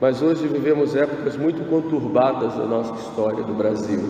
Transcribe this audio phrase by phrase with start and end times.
[0.00, 4.00] Mas hoje vivemos épocas muito conturbadas na nossa história do Brasil.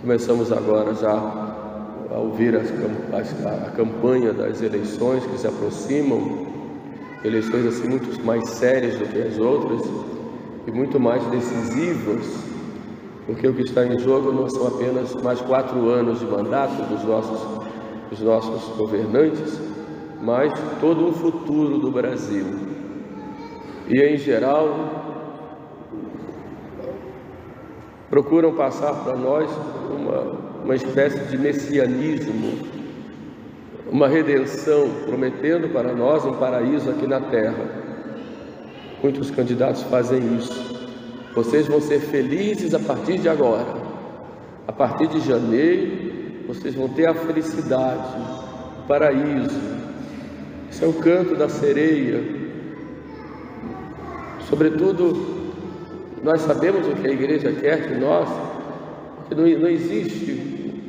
[0.00, 2.70] Começamos agora já a ouvir as,
[3.44, 6.46] a, a campanha das eleições que se aproximam,
[7.24, 9.82] eleições assim muito mais sérias do que as outras
[10.64, 12.24] e muito mais decisivas,
[13.26, 17.02] porque o que está em jogo não são apenas mais quatro anos de mandato dos
[17.02, 17.40] nossos,
[18.10, 19.60] dos nossos governantes,
[20.22, 22.67] mas todo um futuro do Brasil.
[23.88, 25.18] E em geral,
[28.10, 29.50] procuram passar para nós
[29.90, 30.20] uma,
[30.62, 32.58] uma espécie de messianismo,
[33.90, 37.64] uma redenção, prometendo para nós um paraíso aqui na terra.
[39.02, 40.88] Muitos candidatos fazem isso.
[41.34, 43.74] Vocês vão ser felizes a partir de agora.
[44.66, 48.16] A partir de janeiro, vocês vão ter a felicidade,
[48.80, 49.60] o paraíso.
[50.70, 52.37] Esse é o canto da sereia.
[54.48, 55.26] Sobretudo,
[56.22, 58.28] nós sabemos o que a igreja quer de nós,
[59.28, 60.82] que não, não existe,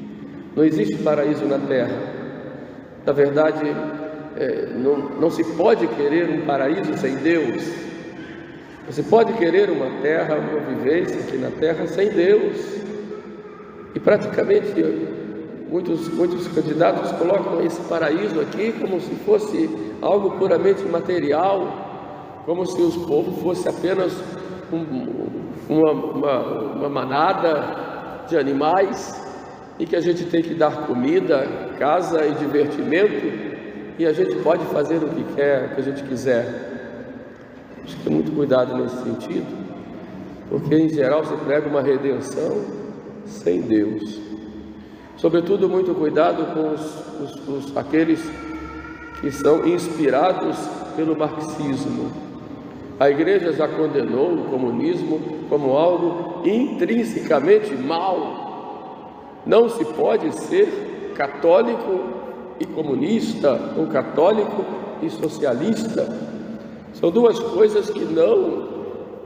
[0.56, 1.98] não existe paraíso na terra.
[3.06, 3.66] Na verdade,
[4.38, 7.64] é, não, não se pode querer um paraíso sem Deus.
[8.88, 12.80] Você pode querer uma terra, uma vivência aqui na terra sem Deus.
[13.94, 14.74] E praticamente
[15.70, 19.70] muitos, muitos candidatos colocam esse paraíso aqui como se fosse
[20.02, 21.89] algo puramente material,
[22.46, 24.14] como se os povos fossem apenas
[24.72, 26.40] uma, uma,
[26.76, 29.20] uma manada de animais
[29.78, 33.50] e que a gente tem que dar comida, casa e divertimento
[33.98, 36.70] e a gente pode fazer o que quer, o que a gente quiser.
[37.84, 39.48] Acho que ter muito cuidado nesse sentido,
[40.50, 42.64] porque em geral se prega uma redenção
[43.26, 44.20] sem Deus.
[45.18, 48.22] Sobretudo, muito cuidado com os, os, os, aqueles
[49.20, 50.58] que são inspirados
[50.96, 52.29] pelo marxismo
[53.00, 59.40] a igreja já condenou o comunismo como algo intrinsecamente mal.
[59.46, 62.02] Não se pode ser católico
[62.60, 64.66] e comunista, ou católico
[65.02, 66.14] e socialista.
[66.94, 68.68] São duas coisas que não,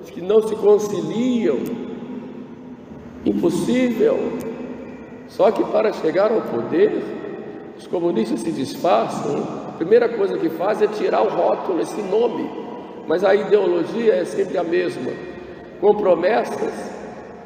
[0.05, 1.57] que não se conciliam.
[3.25, 4.33] Impossível.
[5.27, 7.01] Só que para chegar ao poder,
[7.75, 9.35] os comunistas se disfarçam.
[9.69, 12.62] A primeira coisa que fazem é tirar o rótulo, esse nome
[13.07, 15.11] mas a ideologia é sempre a mesma,
[15.79, 16.73] com promessas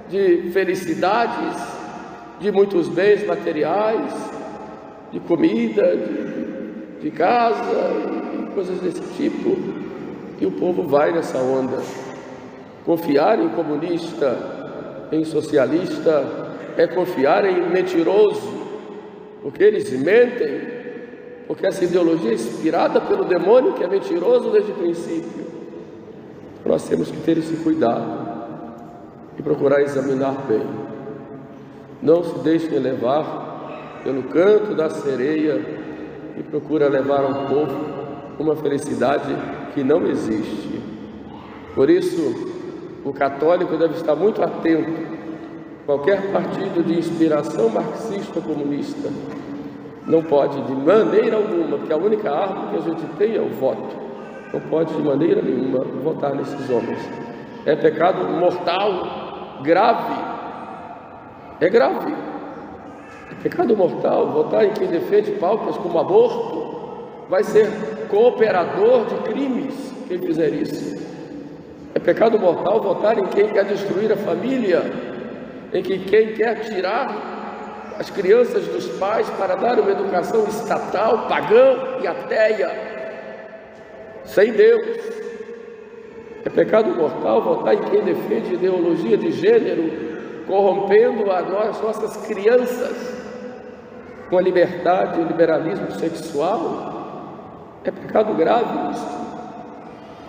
[0.09, 1.61] de felicidades,
[2.39, 4.13] de muitos bens materiais,
[5.11, 7.91] de comida, de, de casa
[8.33, 9.57] e coisas desse tipo.
[10.39, 11.81] E o povo vai nessa onda.
[12.85, 14.37] Confiar em comunista,
[15.11, 16.47] em socialista,
[16.77, 18.53] é confiar em mentiroso,
[19.41, 20.66] porque eles mentem,
[21.47, 25.47] porque essa ideologia é inspirada pelo demônio que é mentiroso desde o princípio.
[26.65, 28.27] Nós temos que ter esse cuidado
[29.39, 30.65] e procurar examinar bem.
[32.01, 35.61] Não se deixem levar pelo canto da sereia
[36.37, 37.75] e procura levar ao povo
[38.37, 39.33] uma felicidade
[39.73, 40.81] que não existe.
[41.73, 42.51] Por isso,
[43.05, 45.17] o católico deve estar muito atento.
[45.85, 49.09] Qualquer partido de inspiração marxista ou comunista
[50.07, 53.49] não pode, de maneira alguma, porque a única arma que a gente tem é o
[53.49, 54.07] voto
[54.53, 56.99] não pode de maneira nenhuma votar nesses homens.
[57.65, 60.15] É pecado mortal, grave.
[61.59, 62.13] É grave.
[63.31, 66.65] É pecado mortal votar em quem defende pautas como aborto.
[67.29, 67.69] Vai ser
[68.09, 71.05] cooperador de crimes quem fizer isso.
[71.93, 74.81] É pecado mortal votar em quem quer destruir a família,
[75.73, 77.26] em que quem quer tirar
[77.99, 82.97] as crianças dos pais para dar uma educação estatal, pagã e ateia
[84.27, 84.85] sem Deus.
[86.45, 93.17] É pecado mortal votar em quem defende ideologia de gênero, corrompendo a nós, nossas crianças
[94.29, 97.79] com a liberdade e o liberalismo sexual.
[97.83, 99.27] É pecado grave isso.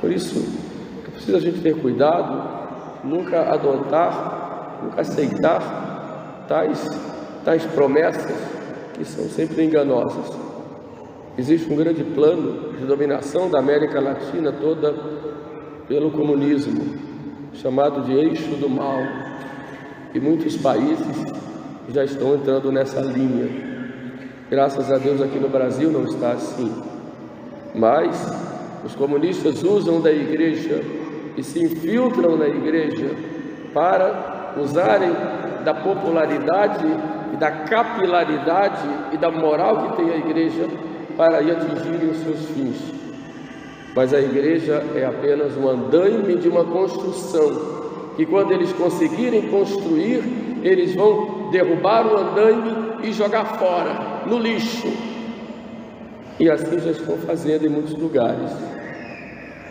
[0.01, 0.59] Por isso,
[1.07, 2.43] é preciso a gente ter cuidado,
[3.05, 6.85] nunca adotar, nunca aceitar tais,
[7.45, 8.35] tais promessas
[8.95, 10.37] que são sempre enganosas.
[11.37, 14.93] Existe um grande plano de dominação da América Latina toda
[15.87, 16.97] pelo comunismo,
[17.55, 19.01] chamado de eixo do mal.
[20.13, 21.07] E muitos países
[21.89, 23.49] já estão entrando nessa linha.
[24.51, 26.73] Graças a Deus aqui no Brasil não está assim.
[27.75, 28.17] Mas
[28.85, 30.83] os comunistas usam da igreja
[31.37, 33.11] e se infiltram na igreja
[33.73, 35.13] para usarem
[35.65, 36.87] da popularidade
[37.33, 40.67] e da capilaridade e da moral que tem a igreja
[41.17, 42.99] para aí atingirem os seus fins.
[43.95, 50.23] mas a igreja é apenas um andaime de uma construção, que quando eles conseguirem construir,
[50.63, 54.87] eles vão derrubar o andaime e jogar fora, no lixo.
[56.39, 58.53] E assim já estão fazendo em muitos lugares.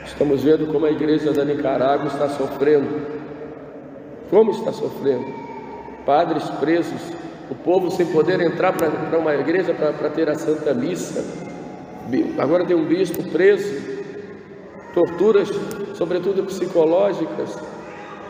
[0.06, 3.01] Estamos vendo como a igreja da Nicarágua está sofrendo.
[4.30, 5.25] Como está sofrendo?
[6.06, 7.01] Padres presos,
[7.50, 11.24] o povo sem poder entrar para uma igreja para ter a Santa Missa.
[12.38, 13.82] Agora tem um bispo preso,
[14.94, 15.50] torturas,
[15.94, 17.58] sobretudo psicológicas.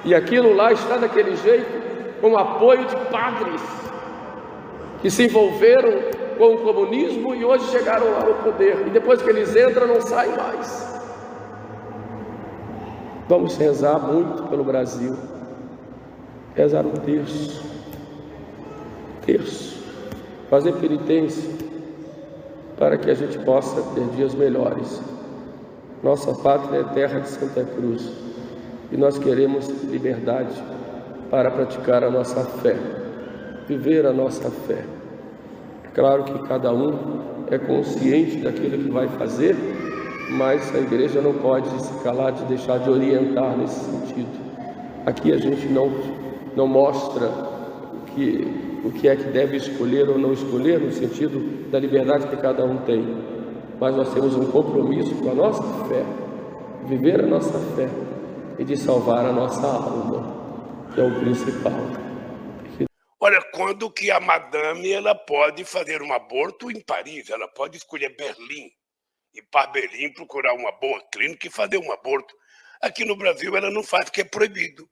[0.06, 3.62] E aquilo lá está daquele jeito, com apoio de padres
[5.02, 5.92] que se envolveram
[6.38, 8.88] com o comunismo e hoje chegaram lá ao poder.
[8.88, 11.02] E depois que eles entram, não saem mais.
[13.28, 15.16] Vamos rezar muito pelo Brasil.
[16.56, 17.76] Rezar um terço.
[19.27, 19.77] Terço.
[20.50, 21.47] Fazer penitência
[22.79, 25.00] para que a gente possa ter dias melhores.
[26.01, 28.12] Nossa pátria é terra de Santa Cruz
[28.91, 30.56] e nós queremos liberdade
[31.29, 32.75] para praticar a nossa fé,
[33.68, 34.83] viver a nossa fé.
[35.83, 39.56] É claro que cada um é consciente daquilo que vai fazer
[40.30, 44.47] mas a igreja não pode se calar de deixar de orientar nesse sentido.
[45.06, 45.89] Aqui a gente não,
[46.56, 47.31] não mostra
[48.13, 52.38] que, o que é que deve escolher ou não escolher, no sentido da liberdade que
[52.38, 53.01] cada um tem,
[53.79, 56.03] mas nós temos um compromisso com a nossa fé,
[56.85, 57.89] viver a nossa fé
[58.59, 61.74] e de salvar a nossa alma, que é o principal.
[63.19, 68.15] Olha, quando que a madame ela pode fazer um aborto em Paris, ela pode escolher
[68.15, 68.69] Berlim,
[69.33, 72.33] ir para Berlim procurar uma boa clínica e fazer um aborto.
[72.81, 74.88] Aqui no Brasil ela não faz porque é proibido,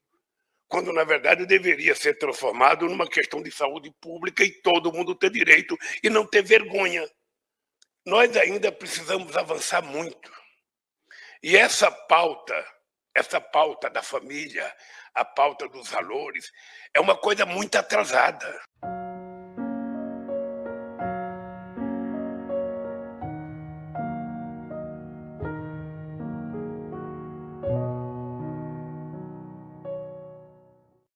[0.75, 5.29] quando na verdade deveria ser transformado numa questão de saúde pública e todo mundo ter
[5.29, 7.09] direito e não ter vergonha.
[8.05, 10.29] Nós ainda precisamos avançar muito.
[11.41, 12.53] E essa pauta,
[13.15, 14.69] essa pauta da família,
[15.13, 16.51] a pauta dos valores,
[16.93, 18.61] é uma coisa muito atrasada.